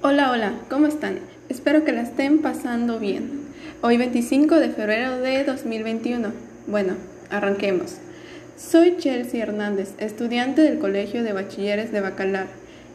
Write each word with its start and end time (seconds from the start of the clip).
Hola, 0.00 0.30
hola, 0.30 0.52
¿cómo 0.70 0.86
están? 0.86 1.18
Espero 1.48 1.84
que 1.84 1.90
la 1.90 2.02
estén 2.02 2.38
pasando 2.38 3.00
bien. 3.00 3.40
Hoy 3.80 3.96
25 3.96 4.54
de 4.54 4.68
febrero 4.68 5.18
de 5.18 5.42
2021. 5.42 6.28
Bueno, 6.68 6.92
arranquemos. 7.30 7.96
Soy 8.56 8.96
Chelsea 8.98 9.42
Hernández, 9.42 9.94
estudiante 9.98 10.62
del 10.62 10.78
Colegio 10.78 11.24
de 11.24 11.32
Bachilleres 11.32 11.90
de 11.90 12.00
Bacalar, 12.00 12.46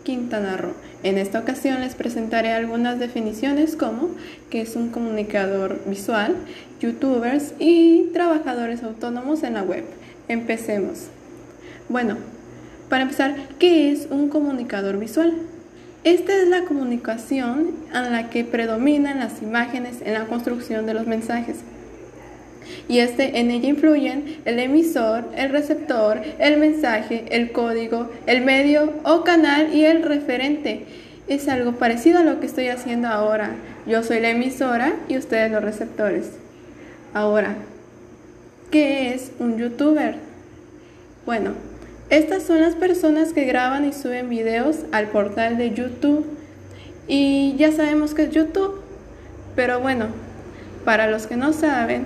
Quintana 0.04 0.55
Roo. 0.55 0.76
En 1.04 1.18
esta 1.18 1.39
ocasión 1.39 1.81
les 1.81 1.96
presentaré 1.96 2.53
algunas 2.53 2.99
definiciones 2.99 3.76
como 3.76 4.12
que 4.49 4.62
es 4.62 4.78
un 4.78 4.88
comunicador 4.88 5.81
visual, 5.85 6.38
youtubers 6.79 7.54
y 7.60 8.12
trabajadores 8.13 8.81
autónomos 8.81 9.44
en 9.44 9.56
la 9.56 9.63
web. 9.63 9.83
Empecemos. 10.29 11.08
Bueno, 11.90 12.15
para 12.88 13.04
empezar, 13.04 13.35
¿qué 13.60 13.92
es 13.92 14.08
un 14.10 14.29
comunicador 14.29 14.97
visual? 14.97 15.33
Esta 16.04 16.34
es 16.35 16.49
la 16.49 16.66
comunicación 16.66 17.72
en 17.94 18.12
la 18.12 18.30
que 18.30 18.44
predominan 18.44 19.20
las 19.20 19.41
imágenes 19.41 20.02
en 20.04 20.14
la 20.14 20.26
construcción 20.26 20.86
de 20.86 20.94
los 20.94 21.08
mensajes. 21.08 21.60
Y 22.90 23.00
este, 23.00 23.40
en 23.40 23.52
ella 23.52 23.70
influyen 23.70 24.38
el 24.44 24.60
emisor, 24.60 25.26
el 25.36 25.50
receptor, 25.52 26.22
el 26.40 26.58
mensaje, 26.58 27.24
el 27.30 27.54
código, 27.54 28.10
el 28.26 28.41
medio 28.41 28.94
o 29.04 29.24
canal 29.24 29.74
y 29.74 29.86
el 29.86 30.04
referente. 30.04 30.86
Es 31.30 31.48
algo 31.48 31.74
parecido 31.74 32.20
a 32.20 32.24
lo 32.24 32.41
que 32.41 32.48
estoy 32.48 32.68
haciendo 32.68 33.08
ahora. 33.08 33.52
Yo 33.88 34.04
soy 34.04 34.20
la 34.20 34.32
emisora 34.32 34.94
y 35.08 35.18
ustedes 35.18 35.52
los 35.52 35.63
receptores. 35.63 36.32
Ahora, 37.13 37.55
¿qué 38.72 39.13
es 39.13 39.32
un 39.40 39.58
youtuber? 39.58 40.16
Bueno, 41.26 41.52
estas 42.13 42.44
son 42.44 42.62
las 42.62 42.76
personas 42.76 43.34
que 43.34 43.45
graban 43.45 43.85
y 43.85 43.91
suben 43.91 44.30
videos 44.30 44.81
al 44.91 45.08
portal 45.08 45.58
de 45.58 45.73
YouTube. 45.73 46.23
Y 47.08 47.55
ya 47.58 47.71
sabemos 47.71 48.13
que 48.13 48.26
es 48.26 48.30
YouTube. 48.30 48.81
Pero 49.55 49.79
bueno, 49.79 50.05
para 50.85 51.07
los 51.07 51.26
que 51.26 51.38
no 51.38 51.54
saben, 51.54 52.05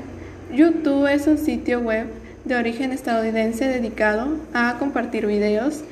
YouTube 0.53 1.07
es 1.07 1.27
un 1.27 1.37
sitio 1.37 1.81
web 1.81 2.07
de 2.45 2.55
origen 2.55 2.93
estadounidense 2.93 3.67
dedicado 3.67 4.29
a 4.53 4.77
compartir 4.79 5.25
videos. 5.25 5.83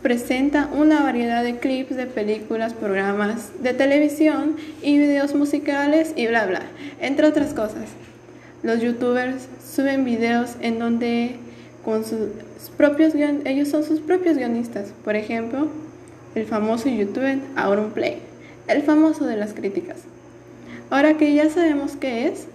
Presenta 0.00 0.70
una 0.72 1.02
variedad 1.02 1.44
de 1.44 1.58
clips 1.58 1.94
de 1.94 2.06
películas, 2.06 2.72
programas 2.72 3.50
de 3.62 3.74
televisión 3.74 4.56
y 4.80 4.96
videos 4.96 5.34
musicales 5.34 6.14
y 6.16 6.26
bla 6.26 6.46
bla, 6.46 6.62
entre 7.00 7.26
otras 7.26 7.52
cosas. 7.52 7.84
Los 8.62 8.80
youtubers 8.80 9.46
suben 9.62 10.06
videos 10.06 10.56
en 10.62 10.78
donde 10.78 11.36
con 11.84 12.04
sus 12.04 12.28
propios 12.76 13.14
ellos 13.14 13.68
son 13.68 13.84
sus 13.84 14.00
propios 14.00 14.36
guionistas. 14.36 14.92
Por 15.04 15.16
ejemplo, 15.16 15.68
el 16.34 16.46
famoso 16.46 16.88
youtuber 16.88 17.38
Auronplay, 17.56 18.18
el 18.66 18.82
famoso 18.82 19.26
de 19.26 19.36
las 19.36 19.54
críticas. 19.54 19.98
Ahora 20.90 21.14
que 21.14 21.34
ya 21.34 21.50
sabemos 21.50 21.96
qué 21.96 22.28
es, 22.28 22.46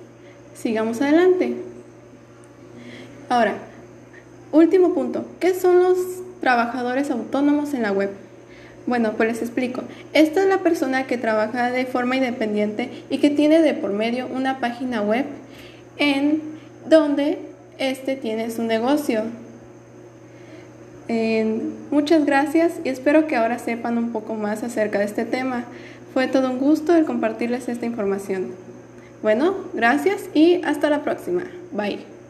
sigamos 0.56 1.02
adelante. 1.02 1.56
Ahora, 3.30 3.56
último 4.52 4.94
punto, 4.94 5.26
¿qué 5.40 5.54
son 5.54 5.82
los 5.82 5.98
trabajadores 6.42 7.10
autónomos 7.12 7.74
en 7.74 7.84
la 7.84 7.92
web? 7.92 8.12
Bueno, 8.86 9.14
pues 9.16 9.30
les 9.30 9.42
explico. 9.42 9.84
Esta 10.12 10.42
es 10.42 10.50
la 10.50 10.60
persona 10.60 11.08
que 11.08 11.18
trabaja 11.18 11.72
de 11.72 11.86
forma 11.86 12.18
independiente 12.18 12.90
y 13.10 13.20
que 13.20 13.30
tiene 13.30 13.62
de 13.62 13.74
por 13.74 13.94
medio 13.94 14.28
una 14.28 14.60
página 14.60 15.02
web 15.02 15.26
en 15.98 16.42
donde 16.90 17.40
este 17.78 18.16
tiene 18.16 18.50
su 18.50 18.64
negocio. 18.64 19.24
muchas 21.92 22.26
gracias 22.26 22.74
y 22.84 22.90
espero 22.90 23.28
que 23.28 23.36
ahora 23.36 23.60
sepan 23.60 23.98
un 23.98 24.12
poco 24.12 24.36
más 24.36 24.64
acerca 24.64 25.00
de 25.00 25.06
este 25.06 25.26
tema. 25.26 25.66
Fue 26.14 26.28
todo 26.28 26.50
un 26.52 26.60
gusto 26.60 26.96
el 26.96 27.06
compartirles 27.06 27.68
esta 27.70 27.86
información. 27.86 28.52
Bueno, 29.22 29.56
gracias 29.74 30.30
y 30.34 30.62
hasta 30.64 30.90
la 30.90 31.04
próxima. 31.04 31.44
Bye. 31.72 32.23